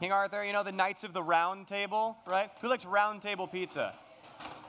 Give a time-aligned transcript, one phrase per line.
[0.00, 2.50] King Arthur, you know, the Knights of the Round Table, right?
[2.62, 3.92] Who likes round table pizza?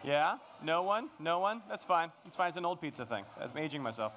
[0.04, 0.36] Yeah?
[0.62, 1.08] No one?
[1.22, 1.62] No one?
[1.70, 2.12] That's fine.
[2.26, 2.50] It's fine.
[2.50, 3.24] It's an old pizza thing.
[3.40, 4.12] I'm aging myself.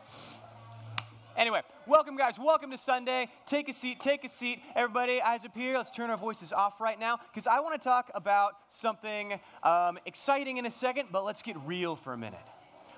[1.36, 2.36] Anyway, welcome, guys.
[2.36, 3.28] Welcome to Sunday.
[3.46, 4.00] Take a seat.
[4.00, 4.60] Take a seat.
[4.74, 5.76] Everybody, eyes up here.
[5.76, 10.00] Let's turn our voices off right now because I want to talk about something um,
[10.06, 12.40] exciting in a second, but let's get real for a minute.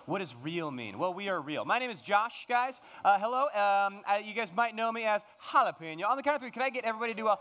[0.07, 0.99] What does real mean?
[1.01, 1.65] Well, we are real.
[1.65, 2.81] My name is Josh, guys.
[3.05, 3.43] Uh, hello.
[3.49, 6.09] Um, uh, you guys might know me as Jalapeno.
[6.09, 7.37] On the count of three, can I get everybody to do a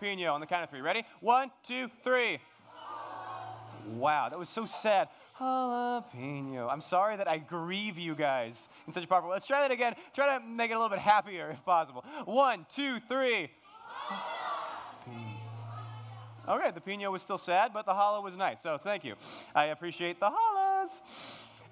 [0.00, 0.80] jalapeno on the count of three?
[0.80, 1.04] Ready?
[1.20, 2.38] One, two, three.
[3.94, 5.08] Wow, that was so sad.
[5.38, 6.68] Jalapeno.
[6.70, 9.34] I'm sorry that I grieve you guys in such a powerful way.
[9.34, 9.94] Let's try that again.
[10.14, 12.04] Try to make it a little bit happier if possible.
[12.24, 13.50] One, two, three.
[16.48, 18.62] Okay, the pino was still sad, but the hollow was nice.
[18.62, 19.14] So thank you.
[19.54, 21.02] I appreciate the hollows.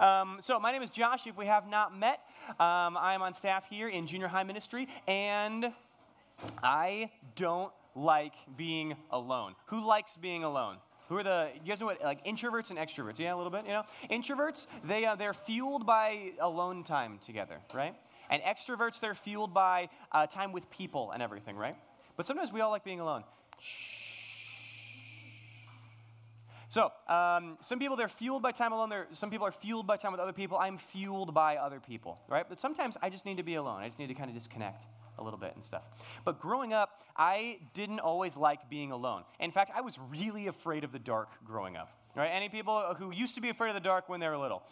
[0.00, 1.26] Um, so, my name is Josh.
[1.26, 2.20] If we have not met,
[2.58, 5.72] um, I am on staff here in junior high ministry, and
[6.62, 9.54] I don't like being alone.
[9.66, 10.76] Who likes being alone?
[11.08, 13.18] Who are the, you guys know what, like introverts and extroverts?
[13.18, 13.82] Yeah, a little bit, you know?
[14.10, 17.94] Introverts, they, uh, they're fueled by alone time together, right?
[18.30, 21.76] And extroverts, they're fueled by uh, time with people and everything, right?
[22.16, 23.24] But sometimes we all like being alone.
[26.70, 28.88] So, um, some people, they're fueled by time alone.
[28.88, 30.56] They're, some people are fueled by time with other people.
[30.58, 32.46] I'm fueled by other people, right?
[32.48, 33.82] But sometimes I just need to be alone.
[33.82, 34.86] I just need to kind of disconnect
[35.18, 35.82] a little bit and stuff.
[36.24, 39.22] But growing up, I didn't always like being alone.
[39.40, 42.28] In fact, I was really afraid of the dark growing up, right?
[42.28, 44.62] Any people who used to be afraid of the dark when they were little?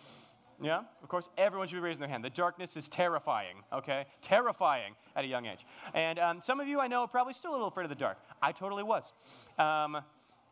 [0.61, 2.25] Yeah, of course, everyone should be raising their hand.
[2.25, 4.07] The darkness is terrifying, okay?
[4.23, 5.67] Terrifying at a young age.
[5.93, 7.97] And um, some of you I know are probably still a little afraid of the
[7.97, 8.19] dark.
[8.41, 9.13] I totally was.
[9.59, 9.98] Um,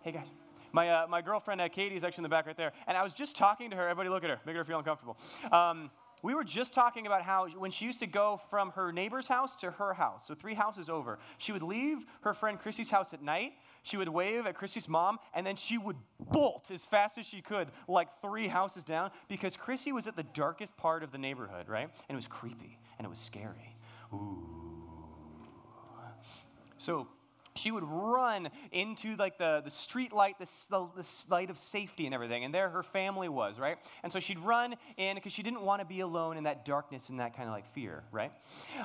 [0.03, 0.27] hey, guys.
[0.73, 2.73] My, uh, my girlfriend, uh, Katie, is actually in the back right there.
[2.87, 3.89] And I was just talking to her.
[3.89, 5.17] Everybody look at her, make her feel uncomfortable.
[5.51, 5.91] Um,
[6.23, 9.57] we were just talking about how when she used to go from her neighbor's house
[9.57, 13.23] to her house, so three houses over, she would leave her friend Chrissy's house at
[13.23, 13.53] night.
[13.83, 17.41] She would wave at Chrissy's mom, and then she would bolt as fast as she
[17.41, 21.69] could, like three houses down, because Chrissy was at the darkest part of the neighborhood,
[21.69, 21.89] right?
[22.09, 23.75] And it was creepy and it was scary.
[24.12, 24.47] Ooh.
[26.77, 27.06] So
[27.60, 32.15] she would run into like the, the street light, the, the, light of safety and
[32.15, 32.44] everything.
[32.44, 33.76] And there her family was, right?
[34.03, 37.09] And so she'd run in because she didn't want to be alone in that darkness
[37.09, 38.32] and that kind of like fear, right?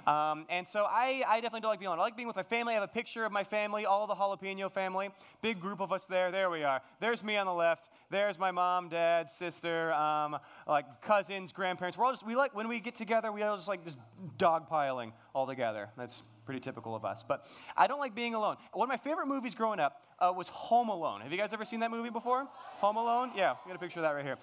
[0.06, 2.00] Um, and so I, I definitely don't like being alone.
[2.00, 2.74] I like being with my family.
[2.74, 5.10] I have a picture of my family, all the jalapeno family.
[5.42, 6.32] Big group of us there.
[6.32, 6.82] There we are.
[7.00, 7.90] There's me on the left.
[8.10, 11.98] There's my mom, dad, sister, um, like cousins, grandparents.
[11.98, 13.98] We're all just, we like, when we get together, we all just like just
[14.38, 15.90] dogpiling all together.
[15.98, 17.24] That's pretty typical of us.
[17.28, 17.46] But
[17.76, 18.58] I don't like being alone.
[18.74, 21.22] One of my favorite movies growing up uh, was Home Alone.
[21.22, 22.48] Have you guys ever seen that movie before?
[22.80, 23.32] Home Alone?
[23.36, 24.38] Yeah, we got a picture of that right here.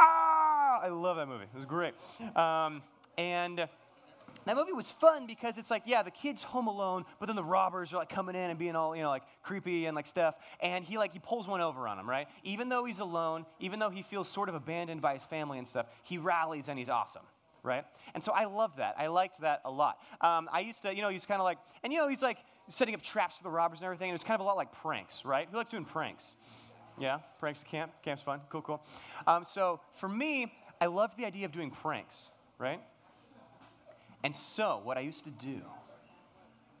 [0.00, 1.44] Ah, I love that movie.
[1.44, 1.94] It was great.
[2.36, 2.82] Um,
[3.16, 3.68] and
[4.46, 7.44] that movie was fun because it's like, yeah, the kid's home alone, but then the
[7.44, 10.34] robbers are like coming in and being all, you know, like creepy and like stuff.
[10.60, 12.26] And he like, he pulls one over on him, right?
[12.42, 15.68] Even though he's alone, even though he feels sort of abandoned by his family and
[15.68, 17.22] stuff, he rallies and he's awesome
[17.64, 17.84] right?
[18.14, 18.96] And so I loved that.
[18.98, 19.98] I liked that a lot.
[20.20, 22.38] Um, I used to, you know, he's kind of like, and you know, he's like
[22.68, 24.08] setting up traps for the robbers and everything.
[24.10, 25.48] And it was kind of a lot like pranks, right?
[25.50, 26.34] Who likes doing pranks?
[26.98, 27.92] Yeah, pranks at camp.
[28.02, 28.40] Camp's fun.
[28.50, 28.82] Cool, cool.
[29.26, 32.80] Um, so for me, I loved the idea of doing pranks, right?
[34.24, 35.60] And so what I used to do,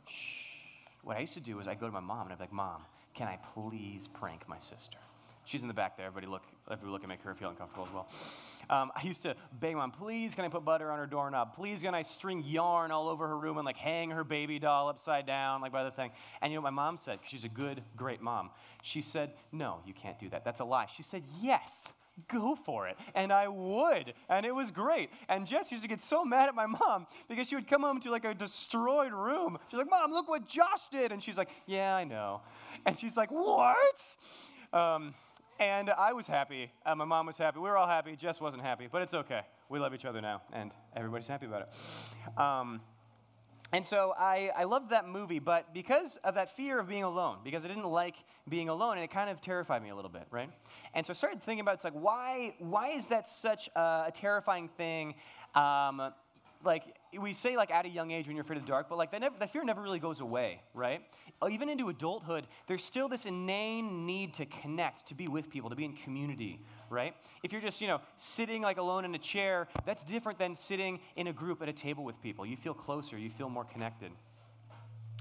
[0.06, 0.46] shh,
[1.02, 2.52] what I used to do is I'd go to my mom and I'd be like,
[2.52, 2.82] Mom,
[3.14, 4.98] can I please prank my sister?
[5.44, 6.06] She's in the back there.
[6.06, 8.08] Everybody look, everybody look and make her feel uncomfortable as well.
[8.70, 11.54] Um, I used to beg mom, please can I put butter on her doorknob?
[11.56, 14.88] Please can I string yarn all over her room and like hang her baby doll
[14.88, 16.12] upside down, like by the thing?
[16.40, 17.18] And you know what my mom said?
[17.26, 18.50] She's a good, great mom.
[18.82, 20.44] She said, no, you can't do that.
[20.44, 20.86] That's a lie.
[20.86, 21.88] She said, yes
[22.28, 22.96] go for it.
[23.14, 24.14] And I would.
[24.28, 25.10] And it was great.
[25.28, 28.00] And Jess used to get so mad at my mom because she would come home
[28.00, 29.58] to like a destroyed room.
[29.70, 31.12] She's like, Mom, look what Josh did.
[31.12, 32.40] And she's like, Yeah, I know.
[32.86, 34.00] And she's like, What?
[34.72, 35.14] Um,
[35.60, 36.72] and I was happy.
[36.84, 37.58] Uh, my mom was happy.
[37.60, 38.16] We were all happy.
[38.16, 39.42] Jess wasn't happy, but it's okay.
[39.68, 42.40] We love each other now, and everybody's happy about it.
[42.40, 42.80] Um,
[43.72, 47.38] and so I, I loved that movie, but because of that fear of being alone,
[47.42, 48.16] because I didn't like
[48.48, 50.50] being alone, and it kind of terrified me a little bit, right?
[50.94, 54.12] And so I started thinking about it's like, why, why is that such a, a
[54.14, 55.14] terrifying thing?
[55.54, 56.12] Um,
[56.64, 56.84] like
[57.18, 59.10] we say like at a young age when you're afraid of the dark but like
[59.10, 61.02] that, never, that fear never really goes away right
[61.48, 65.76] even into adulthood there's still this inane need to connect to be with people to
[65.76, 66.60] be in community
[66.90, 70.54] right if you're just you know sitting like alone in a chair that's different than
[70.54, 73.64] sitting in a group at a table with people you feel closer you feel more
[73.64, 74.10] connected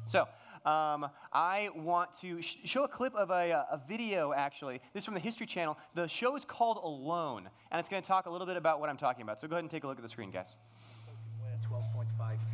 [0.06, 0.28] so
[0.64, 4.80] um, I want to sh- show a clip of a, a, video, actually.
[4.94, 5.76] This is from the History Channel.
[5.96, 8.88] The show is called Alone, and it's going to talk a little bit about what
[8.88, 9.42] I'm talking about.
[9.42, 10.46] So go ahead and take a look at the screen, guys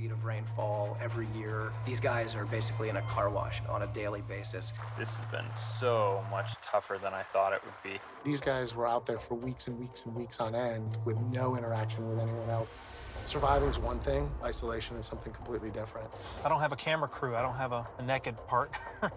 [0.07, 1.71] feet of rainfall every year.
[1.86, 4.71] These guys are basically in a car wash on a daily basis.
[4.98, 5.45] This has been
[5.80, 8.00] so much tougher than I thought it would be.
[8.24, 11.57] These guys were out there for weeks and weeks and weeks on end with no
[11.57, 12.81] interaction with anyone else.
[13.25, 16.07] Surviving is one thing, isolation is something completely different.
[16.45, 18.80] I don't have a camera crew, I don't have a, a naked partner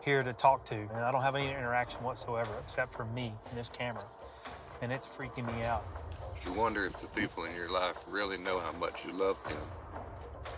[0.00, 3.58] here to talk to, and I don't have any interaction whatsoever except for me and
[3.58, 4.04] this camera.
[4.80, 5.84] And it's freaking me out.
[6.44, 9.56] You wonder if the people in your life really know how much you love them.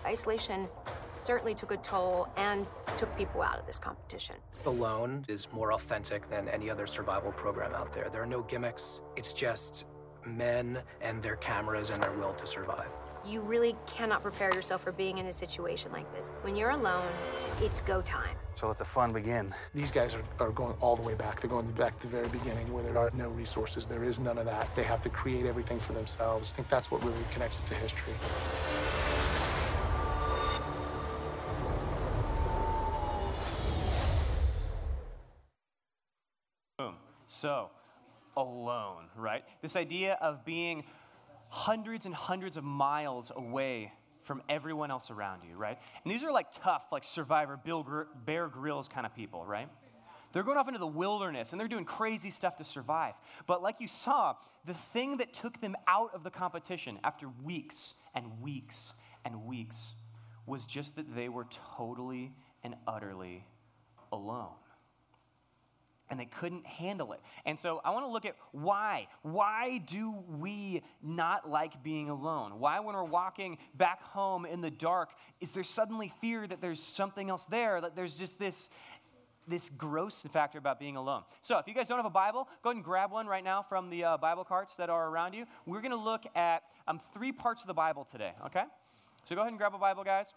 [0.05, 0.69] Isolation
[1.14, 4.37] certainly took a toll and took people out of this competition.
[4.67, 8.08] Alone is more authentic than any other survival program out there.
[8.11, 9.85] There are no gimmicks, it's just
[10.26, 12.88] men and their cameras and their will to survive.
[13.26, 16.26] You really cannot prepare yourself for being in a situation like this.
[16.43, 17.06] When you're alone,
[17.61, 18.37] it's go time.
[18.55, 19.55] So let the fun begin.
[19.75, 21.40] These guys are, are going all the way back.
[21.40, 23.87] They're going back to the very beginning where there are no resources.
[23.87, 24.75] There is none of that.
[24.75, 26.52] They have to create everything for themselves.
[26.52, 28.14] I think that's what really connects it to history.
[37.40, 37.70] So,
[38.37, 39.44] alone, right?
[39.62, 40.82] This idea of being
[41.50, 43.93] hundreds and hundreds of miles away
[44.25, 45.79] from everyone else around you, right?
[46.02, 49.69] And these are like tough, like survivor, Bill Gr- Bear Grylls kind of people, right?
[50.32, 53.14] They're going off into the wilderness and they're doing crazy stuff to survive.
[53.46, 54.35] But like you saw,
[54.67, 58.94] the thing that took them out of the competition after weeks and weeks
[59.25, 59.94] and weeks
[60.44, 61.46] was just that they were
[61.76, 62.32] totally
[62.64, 63.46] and utterly
[64.11, 64.55] alone
[66.10, 67.20] and they couldn't handle it.
[67.44, 69.08] And so I want to look at why.
[69.22, 72.58] Why do we not like being alone?
[72.58, 75.10] Why, when we're walking back home in the dark,
[75.40, 78.69] is there suddenly fear that there's something else there, that there's just this.
[79.50, 81.22] This gross factor about being alone.
[81.40, 83.64] So, if you guys don't have a Bible, go ahead and grab one right now
[83.66, 85.46] from the uh, Bible carts that are around you.
[85.64, 88.64] We're going to look at um, three parts of the Bible today, okay?
[89.26, 90.34] So, go ahead and grab a Bible, guys.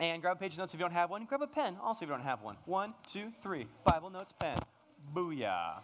[0.00, 1.24] And grab a page of notes if you don't have one.
[1.24, 2.56] Grab a pen also if you don't have one.
[2.64, 3.68] One, two, three.
[3.84, 4.58] Bible notes, pen.
[5.14, 5.82] Booyah.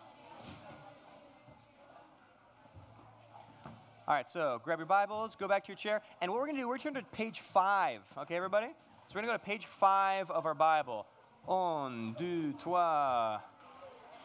[4.08, 6.56] All right, so grab your Bibles, go back to your chair, and what we're going
[6.56, 8.66] to do, we're going to turn to page five, okay, everybody?
[8.66, 11.06] So we're going to go to page five of our Bible.
[11.46, 13.40] On, deux, trois,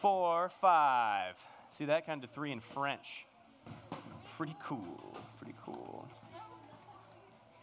[0.00, 1.34] four, five.
[1.70, 2.06] See that?
[2.06, 3.26] Kind of three in French.
[4.36, 6.08] Pretty cool, pretty cool.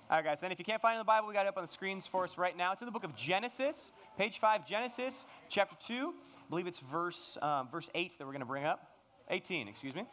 [0.07, 1.63] All right, guys, then if you can't find the Bible, we got it up on
[1.63, 2.71] the screens for us right now.
[2.71, 6.13] It's in the book of Genesis, page 5, Genesis, chapter 2.
[6.13, 8.91] I believe it's verse, um, verse 8 that we're going to bring up.
[9.29, 10.03] 18, excuse me.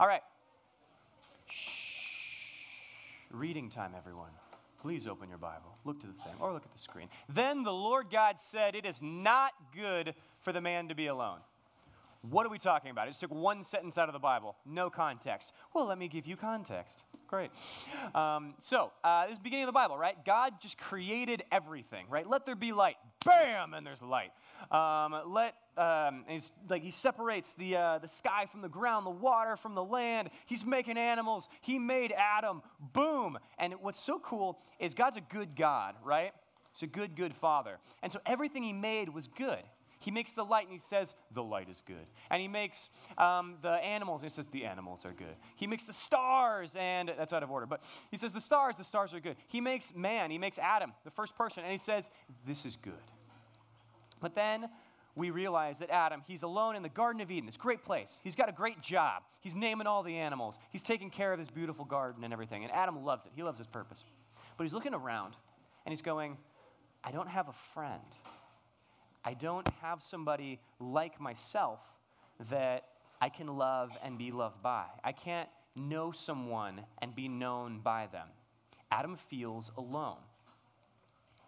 [0.00, 0.22] All right.
[1.48, 1.94] Shh.
[3.30, 4.30] Reading time, everyone.
[4.80, 5.76] Please open your Bible.
[5.84, 7.08] Look to the thing or look at the screen.
[7.28, 11.38] Then the Lord God said, It is not good for the man to be alone.
[12.30, 13.06] What are we talking about?
[13.06, 15.52] It just took one sentence out of the Bible, no context.
[15.74, 17.02] Well, let me give you context.
[17.34, 17.50] Great.
[18.14, 20.14] Um, so, uh, this is the beginning of the Bible, right?
[20.24, 22.30] God just created everything, right?
[22.30, 22.94] Let there be light.
[23.24, 23.74] Bam!
[23.74, 24.30] And there's light.
[24.70, 29.10] Um, let um, he's like he separates the uh, the sky from the ground, the
[29.10, 30.30] water from the land.
[30.46, 31.48] He's making animals.
[31.60, 32.62] He made Adam.
[32.92, 33.36] Boom!
[33.58, 36.30] And what's so cool is God's a good God, right?
[36.72, 37.78] He's a good, good Father.
[38.04, 39.64] And so everything He made was good.
[40.04, 42.06] He makes the light and he says, the light is good.
[42.30, 45.34] And he makes um, the animals and he says, the animals are good.
[45.56, 48.84] He makes the stars and that's out of order, but he says, the stars, the
[48.84, 49.36] stars are good.
[49.48, 52.04] He makes man, he makes Adam, the first person, and he says,
[52.46, 52.92] this is good.
[54.20, 54.68] But then
[55.16, 58.20] we realize that Adam, he's alone in the Garden of Eden, this great place.
[58.22, 59.22] He's got a great job.
[59.40, 60.58] He's naming all the animals.
[60.70, 62.62] He's taking care of this beautiful garden and everything.
[62.62, 63.32] And Adam loves it.
[63.34, 64.04] He loves his purpose.
[64.58, 65.34] But he's looking around
[65.86, 66.36] and he's going,
[67.02, 68.02] I don't have a friend.
[69.24, 71.80] I don't have somebody like myself
[72.50, 72.84] that
[73.20, 74.84] I can love and be loved by.
[75.02, 78.28] I can't know someone and be known by them.
[78.90, 80.18] Adam feels alone,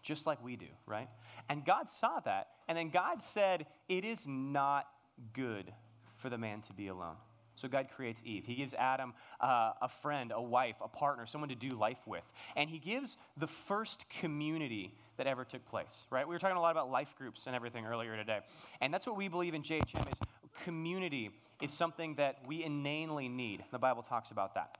[0.03, 1.09] just like we do, right?
[1.49, 4.89] And God saw that, and then God said, It is not
[5.33, 5.73] good
[6.17, 7.17] for the man to be alone.
[7.57, 8.45] So God creates Eve.
[8.47, 12.23] He gives Adam uh, a friend, a wife, a partner, someone to do life with.
[12.55, 16.27] And he gives the first community that ever took place, right?
[16.27, 18.41] We were talking a lot about life groups and everything earlier today.
[18.81, 20.19] And that's what we believe in JHM is
[20.65, 21.31] community
[21.63, 23.65] is something that we inanely need.
[23.71, 24.79] The Bible talks about that.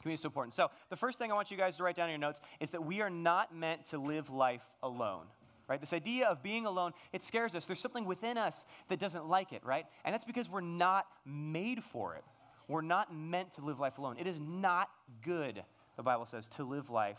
[0.00, 0.54] Community is so important.
[0.54, 2.70] So the first thing I want you guys to write down in your notes is
[2.70, 5.26] that we are not meant to live life alone
[5.68, 5.80] right?
[5.80, 7.64] This idea of being alone, it scares us.
[7.64, 9.86] There's something within us that doesn't like it, right?
[10.04, 12.24] And that's because we're not made for it.
[12.68, 14.16] We're not meant to live life alone.
[14.18, 14.90] It is not
[15.24, 15.62] good,
[15.96, 17.18] the Bible says, to live life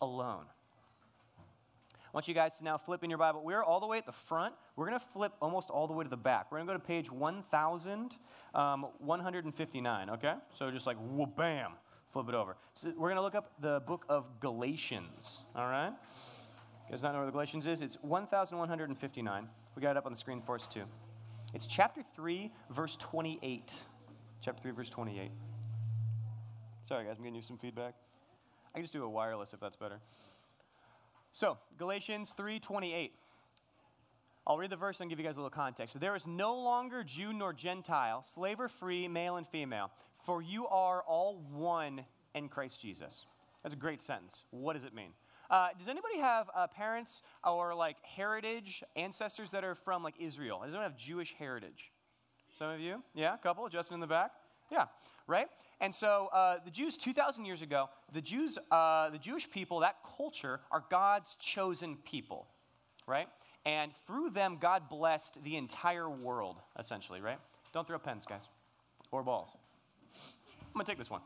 [0.00, 0.44] alone.
[2.14, 3.42] Want you guys to now flip in your Bible.
[3.42, 4.54] We're all the way at the front.
[4.76, 6.52] We're going to flip almost all the way to the back.
[6.52, 10.34] We're going to go to page 1159, um, okay?
[10.56, 10.96] So just like,
[11.36, 11.72] bam,
[12.12, 12.56] flip it over.
[12.74, 15.92] So we're going to look up the book of Galatians, all right?
[16.86, 17.82] You guys not know where the Galatians is?
[17.82, 19.48] It's 1159.
[19.74, 20.84] We got it up on the screen for us too.
[21.52, 23.74] It's chapter 3, verse 28.
[24.40, 25.32] Chapter 3, verse 28.
[26.88, 27.96] Sorry, guys, I'm getting you some feedback.
[28.72, 29.98] I can just do a wireless if that's better.
[31.34, 33.12] So, Galatians 3:28.
[34.46, 35.98] I'll read the verse and give you guys a little context.
[35.98, 39.90] There is no longer Jew nor Gentile, slave or free, male and female,
[40.24, 43.26] for you are all one in Christ Jesus.
[43.62, 44.44] That's a great sentence.
[44.50, 45.10] What does it mean?
[45.50, 50.60] Uh, does anybody have uh, parents or like heritage ancestors that are from like Israel?
[50.60, 51.90] Does anyone have Jewish heritage?
[52.56, 53.02] Some of you?
[53.12, 53.68] Yeah, a couple.
[53.68, 54.30] Justin in the back?
[54.74, 54.86] Yeah,
[55.28, 55.46] right?
[55.80, 59.98] And so uh, the Jews, 2,000 years ago, the Jews, uh, the Jewish people, that
[60.16, 62.48] culture, are God's chosen people,
[63.06, 63.28] right?
[63.64, 67.38] And through them, God blessed the entire world, essentially, right?
[67.72, 68.48] Don't throw pens, guys,
[69.12, 69.50] or balls.
[70.16, 71.20] I'm going to take this one.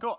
[0.00, 0.18] Cool.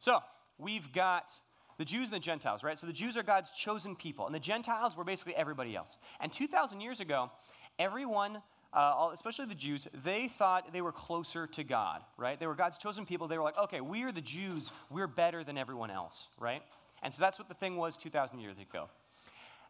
[0.00, 0.18] So
[0.58, 1.30] we've got
[1.78, 2.78] the Jews and the Gentiles, right?
[2.78, 5.96] So the Jews are God's chosen people, and the Gentiles were basically everybody else.
[6.20, 7.30] And 2,000 years ago,
[7.78, 8.42] everyone,
[8.74, 12.38] uh, especially the Jews, they thought they were closer to God, right?
[12.38, 13.28] They were God's chosen people.
[13.28, 14.72] They were like, okay, we are the Jews.
[14.90, 16.62] We're better than everyone else, right?
[17.02, 18.88] And so that's what the thing was 2,000 years ago.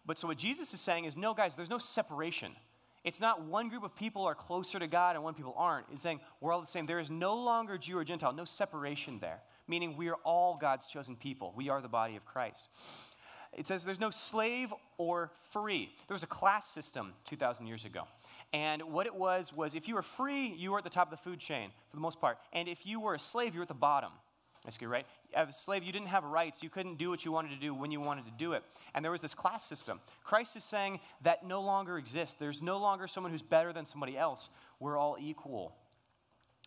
[0.06, 2.52] But so what Jesus is saying is, no, guys, there's no separation.
[3.04, 5.86] It's not one group of people are closer to God and one people aren't.
[5.92, 6.86] It's saying we're all the same.
[6.86, 10.86] There is no longer Jew or Gentile, no separation there, meaning we are all God's
[10.86, 11.52] chosen people.
[11.54, 12.68] We are the body of Christ.
[13.52, 15.90] It says there's no slave or free.
[16.08, 18.04] There was a class system 2,000 years ago.
[18.54, 21.18] And what it was, was if you were free, you were at the top of
[21.18, 22.38] the food chain for the most part.
[22.52, 24.12] And if you were a slave, you were at the bottom.
[24.64, 25.04] That's good, right?
[25.34, 26.62] As a slave, you didn't have rights.
[26.62, 28.62] You couldn't do what you wanted to do when you wanted to do it.
[28.94, 29.98] And there was this class system.
[30.22, 32.36] Christ is saying that no longer exists.
[32.38, 34.48] There's no longer someone who's better than somebody else.
[34.78, 35.74] We're all equal.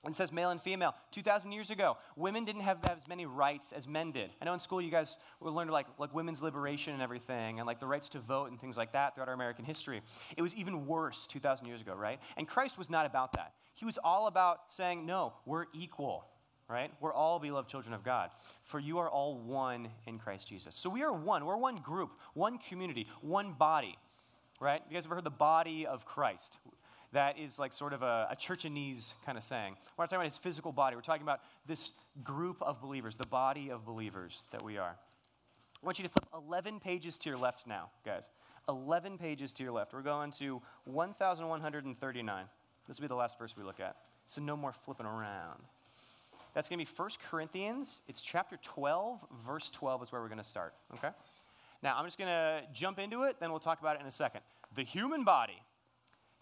[0.04, 0.94] And says male and female.
[1.12, 4.30] 2,000 years ago, women didn't have, have as many rights as men did.
[4.42, 7.80] I know in school you guys learned like, like women's liberation and everything, and like
[7.80, 10.02] the rights to vote and things like that throughout our American history.
[10.38, 12.20] It was even worse 2,000 years ago, right?
[12.38, 13.54] And Christ was not about that.
[13.74, 16.26] He was all about saying, no, we're equal
[16.70, 16.92] right?
[17.00, 18.30] We're all beloved children of God.
[18.64, 20.76] For you are all one in Christ Jesus.
[20.76, 21.46] So we are one.
[21.46, 23.98] We're one group, one community, one body,
[24.60, 24.82] right?
[24.90, 26.58] You guys ever heard the body of Christ?
[27.14, 29.76] That is like sort of a, a churchanese kind of saying.
[29.98, 30.96] We're not talking about his physical body.
[30.96, 34.96] We're talking about this group of believers, the body of believers that we are.
[35.82, 38.24] I want you to flip 11 pages to your left now, guys.
[38.68, 39.94] 11 pages to your left.
[39.94, 42.46] We're going to 1139.
[42.88, 43.96] This will be the last verse we look at.
[44.26, 45.62] So no more flipping around.
[46.54, 48.02] That's going to be 1 Corinthians.
[48.08, 50.74] It's chapter 12, verse 12 is where we're going to start.
[50.96, 51.10] Okay?
[51.84, 54.12] Now, I'm just going to jump into it, then we'll talk about it in a
[54.12, 54.42] second.
[54.76, 55.62] The human body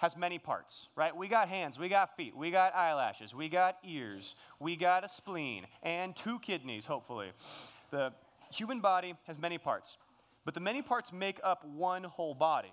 [0.05, 1.17] has many parts, right?
[1.17, 5.07] We got hands, we got feet, we got eyelashes, we got ears, we got a
[5.07, 7.31] spleen, and two kidneys, hopefully.
[7.89, 8.13] The
[8.51, 9.97] human body has many parts,
[10.45, 12.71] but the many parts make up one whole body.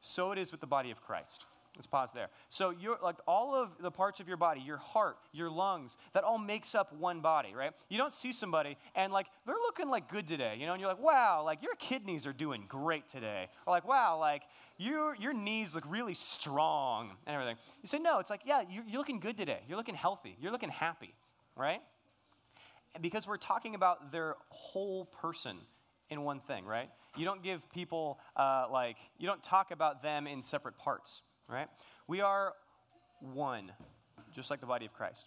[0.00, 1.44] So it is with the body of Christ.
[1.76, 2.28] Let's pause there.
[2.48, 6.24] So you're like all of the parts of your body, your heart, your lungs, that
[6.24, 7.72] all makes up one body, right?
[7.88, 10.90] You don't see somebody and like they're looking like good today, you know, and you're
[10.90, 13.48] like, wow, like your kidneys are doing great today.
[13.66, 14.42] Or like, wow, like
[14.78, 17.56] your your knees look really strong and everything.
[17.82, 19.60] You say, no, it's like, yeah, you're, you're looking good today.
[19.68, 20.36] You're looking healthy.
[20.40, 21.14] You're looking happy,
[21.56, 21.80] right?
[23.00, 25.56] Because we're talking about their whole person
[26.10, 26.90] in one thing, right?
[27.16, 31.68] You don't give people uh, like you don't talk about them in separate parts right?
[32.06, 32.54] We are
[33.20, 33.72] one,
[34.34, 35.26] just like the body of Christ.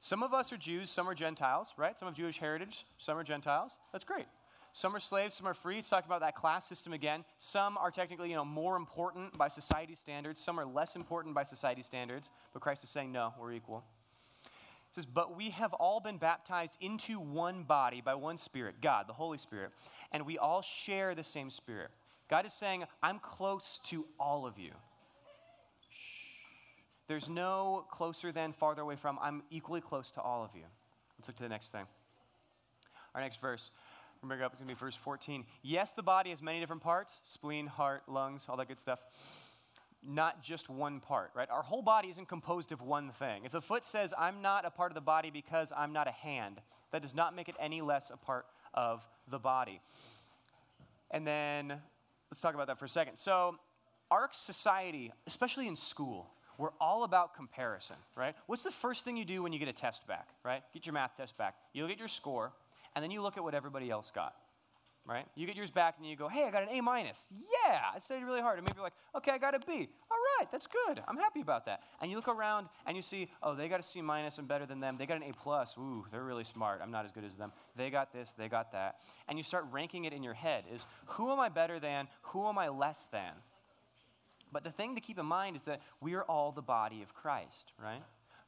[0.00, 1.98] Some of us are Jews, some are Gentiles, right?
[1.98, 3.76] Some have Jewish heritage, some are Gentiles.
[3.92, 4.26] That's great.
[4.74, 5.78] Some are slaves, some are free.
[5.78, 7.24] It's talking about that class system again.
[7.38, 10.40] Some are technically, you know, more important by society standards.
[10.42, 12.28] Some are less important by society standards.
[12.52, 13.84] But Christ is saying, no, we're equal.
[14.44, 19.06] It says, but we have all been baptized into one body by one Spirit, God,
[19.08, 19.70] the Holy Spirit,
[20.10, 21.90] and we all share the same Spirit.
[22.28, 24.72] God is saying, I'm close to all of you.
[27.06, 29.18] There's no closer than, farther away from.
[29.20, 30.64] I'm equally close to all of you.
[31.18, 31.84] Let's look to the next thing.
[33.14, 33.70] Our next verse.
[34.22, 35.44] Remember, it's going to be verse 14.
[35.62, 39.00] Yes, the body has many different parts spleen, heart, lungs, all that good stuff.
[40.06, 41.48] Not just one part, right?
[41.50, 43.44] Our whole body isn't composed of one thing.
[43.44, 46.12] If the foot says, I'm not a part of the body because I'm not a
[46.12, 46.60] hand,
[46.92, 49.80] that does not make it any less a part of the body.
[51.10, 51.68] And then
[52.30, 53.16] let's talk about that for a second.
[53.16, 53.56] So,
[54.10, 58.34] our society, especially in school, we're all about comparison, right?
[58.46, 60.62] What's the first thing you do when you get a test back, right?
[60.72, 61.54] Get your math test back.
[61.72, 62.52] You look at your score,
[62.94, 64.34] and then you look at what everybody else got.
[65.06, 65.26] right?
[65.34, 67.26] You get yours back and you go, hey, I got an A minus.
[67.30, 68.58] Yeah, I studied really hard.
[68.58, 69.88] And maybe you're like, okay, I got a B.
[70.10, 71.02] All right, that's good.
[71.06, 71.80] I'm happy about that.
[72.00, 74.38] And you look around and you see, oh, they got a C minus.
[74.38, 74.96] I'm better than them.
[74.98, 75.74] They got an A plus.
[75.78, 76.80] Ooh, they're really smart.
[76.82, 77.52] I'm not as good as them.
[77.76, 78.32] They got this.
[78.38, 78.96] They got that.
[79.28, 82.08] And you start ranking it in your head: is who am I better than?
[82.22, 83.32] Who am I less than?
[84.54, 87.12] But the thing to keep in mind is that we are all the body of
[87.12, 88.00] Christ, right?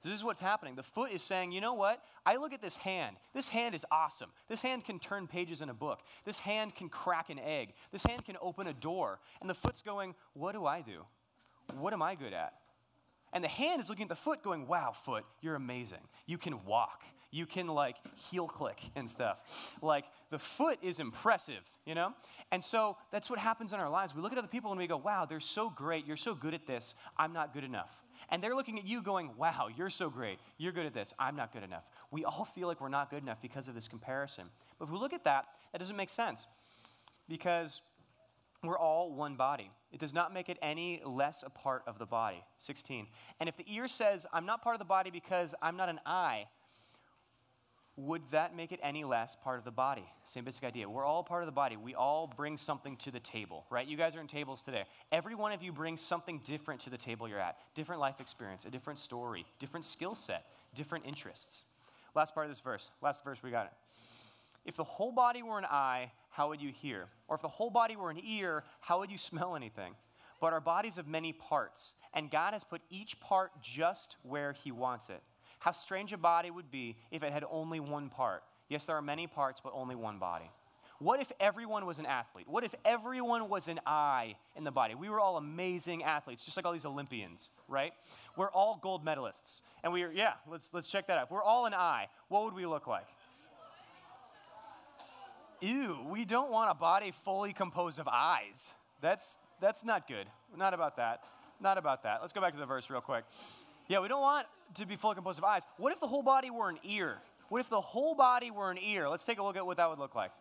[0.05, 0.77] This is what's happening.
[0.77, 2.01] The foot is saying, you know what?
[2.25, 3.17] I look at this hand.
[3.35, 4.31] This hand is awesome.
[4.49, 5.99] This hand can turn pages in a book.
[6.25, 7.73] This hand can crack an egg.
[7.91, 9.19] This hand can open a door.
[9.41, 11.05] And the foot's going, what do I do?
[11.77, 12.55] What am I good at?
[13.33, 15.99] And the hand is looking at the foot going, wow, foot, you're amazing.
[16.25, 17.03] You can walk.
[17.31, 17.97] You can like
[18.31, 19.39] heel click and stuff.
[19.83, 22.13] Like the foot is impressive, you know?
[22.53, 24.15] And so that's what happens in our lives.
[24.15, 26.07] We look at other people and we go, wow, they're so great.
[26.07, 26.95] You're so good at this.
[27.17, 27.91] I'm not good enough.
[28.31, 30.39] And they're looking at you going, wow, you're so great.
[30.59, 31.15] You're good at this.
[31.19, 31.85] I'm not good enough.
[32.11, 34.47] We all feel like we're not good enough because of this comparison.
[34.79, 36.47] But if we look at that, that doesn't make sense
[37.29, 37.83] because
[38.63, 39.71] we're all one body.
[39.93, 42.43] It does not make it any less a part of the body.
[42.59, 43.07] 16.
[43.41, 46.01] And if the ear says, I'm not part of the body because I'm not an
[46.05, 46.47] eye,
[47.97, 50.05] would that make it any less part of the body?
[50.25, 50.89] Same basic idea.
[50.89, 51.77] We're all part of the body.
[51.77, 53.87] We all bring something to the table, right?
[53.87, 54.85] You guys are in tables today.
[55.13, 58.67] Every one of you brings something different to the table you're at different life experience,
[58.67, 61.63] a different story, different skill set, different interests.
[62.15, 62.91] Last part of this verse.
[63.03, 63.73] Last verse, we got it.
[64.67, 67.07] If the whole body were an eye, how would you hear?
[67.29, 69.95] Or if the whole body were an ear, how would you smell anything?
[70.39, 74.71] But our bodies have many parts, and God has put each part just where He
[74.71, 75.23] wants it.
[75.59, 78.43] How strange a body would be if it had only one part.
[78.69, 80.51] Yes, there are many parts, but only one body.
[80.99, 82.49] What if everyone was an athlete?
[82.49, 84.95] What if everyone was an eye in the body?
[84.95, 87.93] We were all amazing athletes, just like all these Olympians, right?
[88.37, 89.61] We're all gold medalists.
[89.85, 91.25] And we are, yeah, let's, let's check that out.
[91.25, 93.07] If we're all an eye, what would we look like?
[95.61, 98.73] Ew, we don't want a body fully composed of eyes.
[99.03, 100.27] That's, that's not good.
[100.57, 101.21] Not about that.
[101.61, 102.21] Not about that.
[102.21, 103.25] Let's go back to the verse real quick.
[103.89, 105.63] Yeah, we don't want to be fully composed of eyes.
[105.77, 107.19] What if the whole body were an ear?
[107.49, 109.09] What if the whole body were an ear?
[109.09, 110.33] Let's take a look at what that would look like.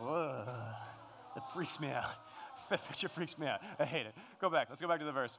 [0.00, 0.44] Whoa,
[1.34, 2.10] that freaks me out.
[2.70, 3.60] That picture freaks me out.
[3.78, 4.14] I hate it.
[4.42, 4.66] Go back.
[4.68, 5.38] Let's go back to the verse.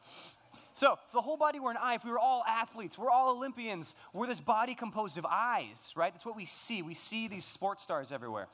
[0.74, 3.36] So, if the whole body were an eye, if we were all athletes, we're all
[3.36, 6.12] Olympians, we're this body composed of eyes, right?
[6.12, 6.82] That's what we see.
[6.82, 8.48] We see these sports stars everywhere.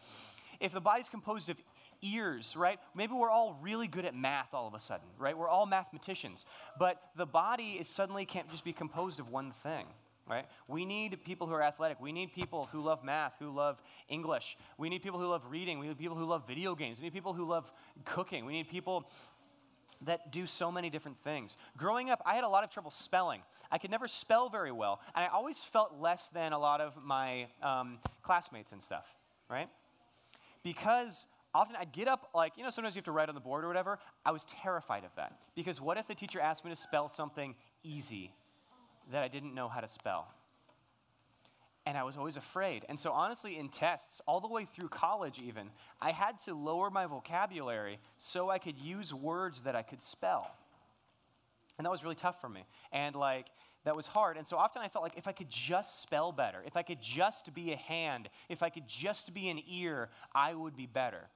[0.59, 1.57] If the body's composed of
[2.01, 2.79] ears, right?
[2.95, 5.37] Maybe we're all really good at math all of a sudden, right?
[5.37, 6.45] We're all mathematicians.
[6.77, 9.85] But the body is suddenly can't just be composed of one thing,
[10.29, 10.45] right?
[10.67, 11.99] We need people who are athletic.
[11.99, 14.57] We need people who love math, who love English.
[14.77, 15.79] We need people who love reading.
[15.79, 16.99] We need people who love video games.
[16.99, 17.71] We need people who love
[18.03, 18.45] cooking.
[18.45, 19.09] We need people
[20.01, 21.55] that do so many different things.
[21.77, 23.41] Growing up, I had a lot of trouble spelling.
[23.71, 26.93] I could never spell very well, and I always felt less than a lot of
[27.03, 29.05] my um, classmates and stuff,
[29.49, 29.69] right?
[30.65, 33.41] Because often I'd get up, like, you know, sometimes you have to write on the
[33.41, 33.99] board or whatever.
[34.25, 35.37] I was terrified of that.
[35.53, 38.33] Because what if the teacher asked me to spell something easy
[39.11, 40.27] that I didn't know how to spell?
[41.85, 42.83] And I was always afraid.
[42.89, 45.69] And so, honestly, in tests, all the way through college, even,
[46.01, 50.49] I had to lower my vocabulary so I could use words that I could spell.
[51.77, 52.65] And that was really tough for me.
[52.91, 53.45] And, like,
[53.85, 54.35] that was hard.
[54.37, 57.01] And so often I felt like if I could just spell better, if I could
[57.01, 61.29] just be a hand, if I could just be an ear, I would be better.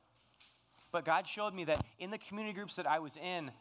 [0.91, 3.51] But God showed me that in the community groups that I was in,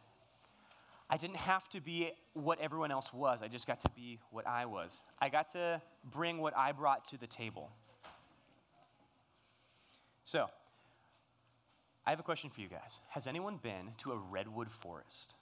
[1.10, 3.42] I didn't have to be what everyone else was.
[3.42, 5.00] I just got to be what I was.
[5.20, 7.70] I got to bring what I brought to the table.
[10.24, 10.46] So,
[12.06, 13.00] I have a question for you guys.
[13.10, 15.34] Has anyone been to a redwood forest?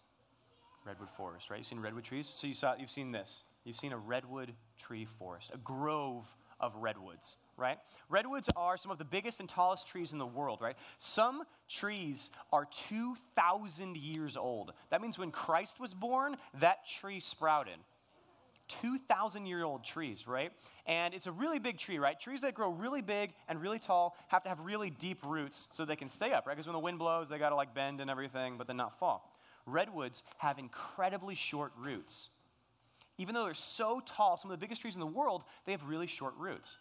[0.87, 1.59] Redwood forest, right?
[1.59, 2.33] You've seen redwood trees?
[2.35, 3.41] So you saw, you've seen this.
[3.65, 6.25] You've seen a redwood tree forest, a grove
[6.61, 7.79] of redwoods, right?
[8.09, 10.77] Redwoods are some of the biggest and tallest trees in the world, right?
[10.99, 14.73] Some trees are 2,000 years old.
[14.91, 17.79] That means when Christ was born, that tree sprouted.
[18.81, 20.53] 2,000 year old trees, right?
[20.87, 22.19] And it's a really big tree, right?
[22.19, 25.85] Trees that grow really big and really tall have to have really deep roots so
[25.85, 26.57] they can stay up, right?
[26.57, 28.99] Because when the wind blows, they got to like bend and everything, but then not
[28.99, 29.36] fall.
[29.67, 32.31] Redwoods have incredibly short roots.
[33.19, 35.85] Even though they're so tall, some of the biggest trees in the world, they have
[35.85, 36.77] really short roots.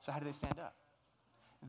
[0.00, 0.74] So, how do they stand up?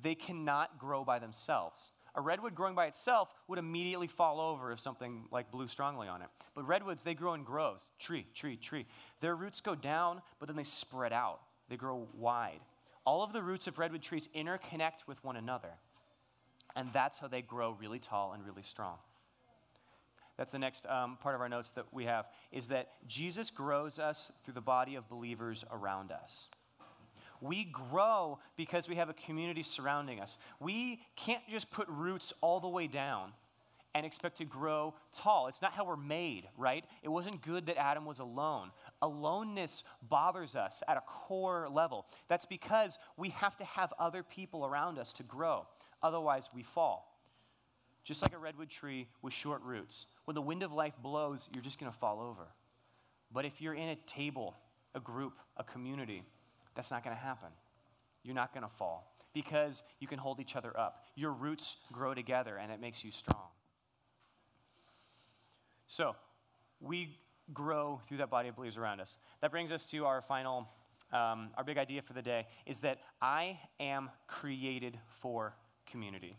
[0.01, 1.91] They cannot grow by themselves.
[2.15, 6.21] A redwood growing by itself would immediately fall over if something like blew strongly on
[6.21, 6.29] it.
[6.53, 8.85] But redwoods, they grow in groves tree, tree, tree.
[9.19, 12.61] Their roots go down, but then they spread out, they grow wide.
[13.05, 15.71] All of the roots of redwood trees interconnect with one another.
[16.75, 18.97] And that's how they grow really tall and really strong.
[20.37, 23.99] That's the next um, part of our notes that we have, is that Jesus grows
[23.99, 26.47] us through the body of believers around us.
[27.41, 30.37] We grow because we have a community surrounding us.
[30.59, 33.31] We can't just put roots all the way down
[33.93, 35.47] and expect to grow tall.
[35.47, 36.83] It's not how we're made, right?
[37.01, 38.71] It wasn't good that Adam was alone.
[39.01, 42.05] Aloneness bothers us at a core level.
[42.27, 45.65] That's because we have to have other people around us to grow.
[46.03, 47.17] Otherwise, we fall.
[48.03, 50.07] Just like a redwood tree with short roots.
[50.25, 52.47] When the wind of life blows, you're just going to fall over.
[53.31, 54.55] But if you're in a table,
[54.93, 56.23] a group, a community,
[56.75, 57.49] that's not going to happen.
[58.23, 61.03] You're not going to fall because you can hold each other up.
[61.15, 63.47] Your roots grow together and it makes you strong.
[65.87, 66.15] So,
[66.79, 67.19] we
[67.53, 69.17] grow through that body of believers around us.
[69.41, 70.67] That brings us to our final,
[71.13, 76.37] um, our big idea for the day is that I am created for community.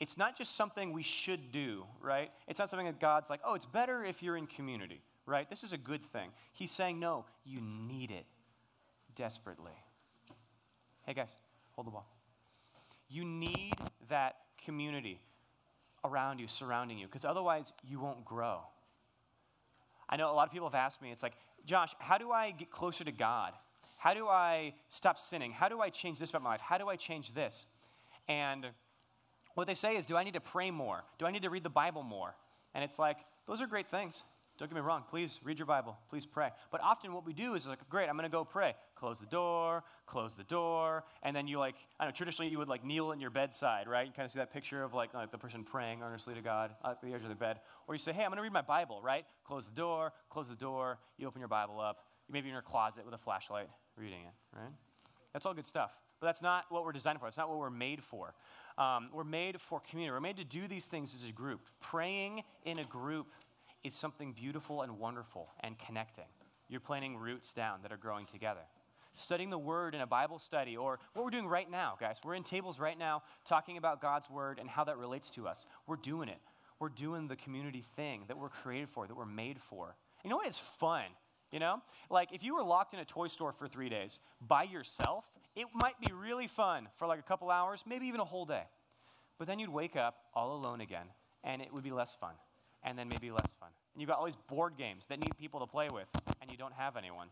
[0.00, 2.30] It's not just something we should do, right?
[2.46, 5.48] It's not something that God's like, oh, it's better if you're in community, right?
[5.50, 6.30] This is a good thing.
[6.52, 8.24] He's saying, no, you need it
[9.16, 9.72] desperately.
[11.04, 11.30] Hey, guys,
[11.72, 12.06] hold the ball.
[13.08, 13.74] You need
[14.08, 15.20] that community
[16.04, 18.60] around you, surrounding you, because otherwise you won't grow.
[20.08, 21.34] I know a lot of people have asked me, it's like,
[21.66, 23.52] Josh, how do I get closer to God?
[23.96, 25.50] How do I stop sinning?
[25.50, 26.60] How do I change this about my life?
[26.60, 27.66] How do I change this?
[28.28, 28.66] And
[29.58, 31.02] what they say is, do I need to pray more?
[31.18, 32.36] Do I need to read the Bible more?
[32.76, 33.16] And it's like,
[33.48, 34.22] those are great things.
[34.56, 35.02] Don't get me wrong.
[35.10, 35.96] Please read your Bible.
[36.10, 36.50] Please pray.
[36.70, 38.76] But often what we do is like, great, I'm going to go pray.
[38.94, 41.02] Close the door, close the door.
[41.24, 44.06] And then you like, I know, traditionally you would like kneel in your bedside, right?
[44.06, 46.70] You kind of see that picture of like, like the person praying earnestly to God
[46.84, 47.58] at the edge of the bed.
[47.88, 49.24] Or you say, hey, I'm going to read my Bible, right?
[49.44, 50.98] Close the door, close the door.
[51.16, 52.04] You open your Bible up.
[52.28, 54.72] You maybe in your closet with a flashlight reading it, right?
[55.32, 55.90] That's all good stuff.
[56.20, 57.28] But that's not what we're designed for.
[57.28, 58.34] It's not what we're made for.
[58.76, 60.12] Um, we're made for community.
[60.12, 61.60] We're made to do these things as a group.
[61.80, 63.28] Praying in a group
[63.84, 66.24] is something beautiful and wonderful and connecting.
[66.68, 68.60] You're planting roots down that are growing together.
[69.14, 72.18] Studying the Word in a Bible study, or what we're doing right now, guys.
[72.22, 75.66] We're in tables right now talking about God's Word and how that relates to us.
[75.86, 76.38] We're doing it.
[76.78, 79.96] We're doing the community thing that we're created for, that we're made for.
[80.22, 80.46] You know what?
[80.46, 81.02] It's fun.
[81.52, 81.82] You know?
[82.10, 85.24] Like if you were locked in a toy store for three days by yourself,
[85.56, 88.64] it might be really fun for like a couple hours, maybe even a whole day.
[89.38, 91.06] But then you'd wake up all alone again,
[91.44, 92.34] and it would be less fun
[92.84, 93.70] and then maybe less fun.
[93.94, 96.06] And you've got all these board games that need people to play with,
[96.40, 97.28] and you don't have anyone.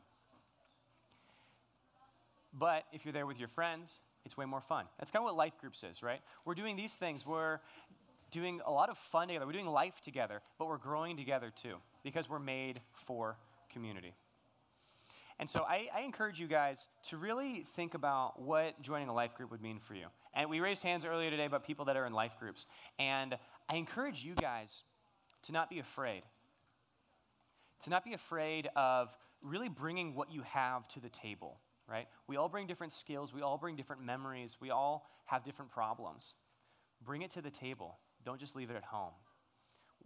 [2.59, 4.87] But if you're there with your friends, it's way more fun.
[4.99, 6.21] That's kind of what life groups is, right?
[6.45, 7.25] We're doing these things.
[7.27, 7.61] We're
[8.31, 9.47] doing a lot of fun together.
[9.47, 13.37] We're doing life together, but we're growing together too because we're made for
[13.69, 14.15] community.
[15.39, 19.35] And so I, I, encourage you guys to really think about what joining a life
[19.35, 20.07] group would mean for you.
[20.35, 22.67] And we raised hands earlier today about people that are in life groups.
[22.99, 23.37] And
[23.69, 24.83] I encourage you guys
[25.45, 26.23] to not be afraid.
[27.85, 29.11] To not be afraid of
[29.43, 32.07] really bringing what you have to the table, right?
[32.27, 36.33] We all bring different skills, we all bring different memories, we all have different problems.
[37.05, 37.99] Bring it to the table.
[38.25, 39.13] Don't just leave it at home.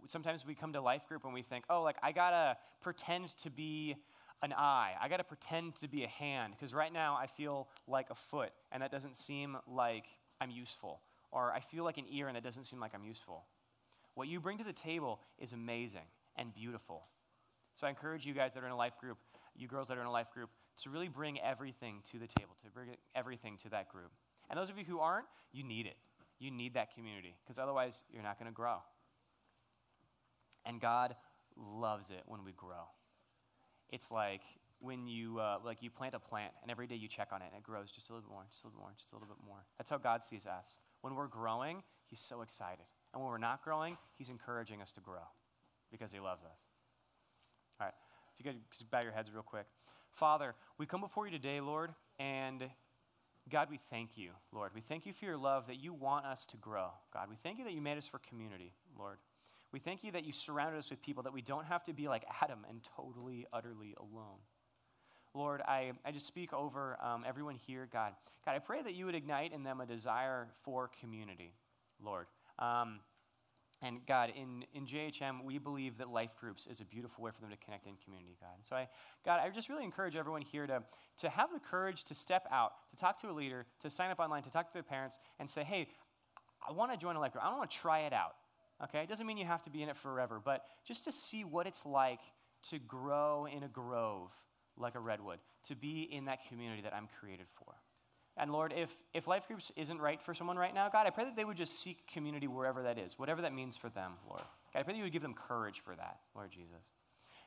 [0.07, 3.49] Sometimes we come to life group and we think, oh, like I gotta pretend to
[3.49, 3.95] be
[4.41, 4.93] an eye.
[4.99, 8.51] I gotta pretend to be a hand because right now I feel like a foot
[8.71, 10.05] and that doesn't seem like
[10.39, 11.01] I'm useful.
[11.31, 13.45] Or I feel like an ear and it doesn't seem like I'm useful.
[14.15, 17.03] What you bring to the table is amazing and beautiful.
[17.79, 19.17] So I encourage you guys that are in a life group,
[19.55, 20.49] you girls that are in a life group,
[20.83, 24.11] to really bring everything to the table, to bring everything to that group.
[24.49, 25.95] And those of you who aren't, you need it.
[26.39, 28.77] You need that community because otherwise you're not going to grow.
[30.65, 31.15] And God
[31.57, 32.89] loves it when we grow.
[33.89, 34.41] It's like
[34.79, 37.45] when you uh, like you plant a plant and every day you check on it
[37.53, 39.15] and it grows just a little bit more, just a little bit more, just a
[39.15, 39.63] little bit more.
[39.77, 40.75] That's how God sees us.
[41.01, 42.85] When we're growing, He's so excited.
[43.13, 45.25] And when we're not growing, He's encouraging us to grow
[45.91, 46.59] because He loves us.
[47.79, 47.93] All right,
[48.37, 49.65] if you could just bow your heads real quick.
[50.11, 52.69] Father, we come before you today, Lord, and
[53.49, 54.71] God, we thank you, Lord.
[54.75, 56.89] We thank you for your love that you want us to grow.
[57.13, 59.17] God, we thank you that you made us for community, Lord.
[59.71, 62.07] We thank you that you surrounded us with people that we don't have to be
[62.07, 64.39] like Adam and totally, utterly alone.
[65.33, 68.13] Lord, I, I just speak over um, everyone here, God.
[68.45, 71.53] God, I pray that you would ignite in them a desire for community,
[72.03, 72.25] Lord.
[72.59, 72.99] Um,
[73.81, 77.41] and God, in, in JHM, we believe that life groups is a beautiful way for
[77.41, 78.51] them to connect in community, God.
[78.55, 78.87] And so, I,
[79.25, 80.83] God, I just really encourage everyone here to,
[81.19, 84.19] to have the courage to step out, to talk to a leader, to sign up
[84.19, 85.87] online, to talk to their parents, and say, hey,
[86.67, 87.43] I want to join a life group.
[87.43, 88.35] I want to try it out.
[88.83, 88.99] Okay?
[88.99, 91.67] It doesn't mean you have to be in it forever, but just to see what
[91.67, 92.19] it's like
[92.69, 94.31] to grow in a grove
[94.77, 97.73] like a redwood, to be in that community that I'm created for.
[98.37, 101.25] And Lord, if, if life groups isn't right for someone right now, God, I pray
[101.25, 104.41] that they would just seek community wherever that is, whatever that means for them, Lord.
[104.73, 106.81] God, I pray that you would give them courage for that, Lord Jesus.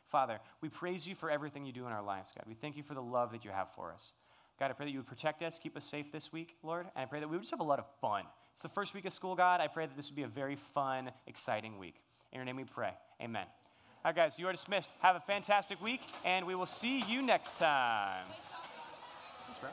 [0.08, 2.44] Father, we praise you for everything you do in our lives, God.
[2.46, 4.12] We thank you for the love that you have for us.
[4.60, 6.86] God, I pray that you would protect us, keep us safe this week, Lord.
[6.94, 8.24] And I pray that we would just have a lot of fun.
[8.54, 9.60] It's the first week of school, God.
[9.60, 11.96] I pray that this would be a very fun, exciting week.
[12.32, 12.92] In your name we pray.
[13.20, 13.46] Amen.
[14.04, 14.90] All right, guys, you are dismissed.
[15.00, 18.26] Have a fantastic week, and we will see you next time.
[19.46, 19.70] Thanks, bro.